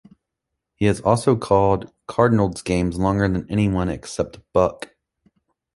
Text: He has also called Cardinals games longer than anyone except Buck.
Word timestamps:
He 0.77 0.85
has 0.87 0.99
also 1.01 1.35
called 1.35 1.93
Cardinals 2.07 2.63
games 2.63 2.97
longer 2.97 3.27
than 3.27 3.45
anyone 3.51 3.87
except 3.87 4.39
Buck. 4.51 4.95